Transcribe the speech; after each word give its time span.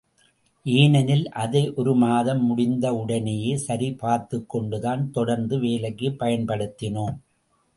ஏனெனில் 0.65 1.29
அதை 1.29 1.73
ஒரு 1.73 1.95
மாதம் 1.95 2.57
முடிந்தவுடனேயே 2.57 3.53
சரிபார்த்துக் 3.55 4.49
கொண்டுதான் 4.49 5.11
தொடர்ந்து 5.11 5.59
வேலைக்குப் 5.59 6.23
பயன்படுத்தினோம். 6.23 7.15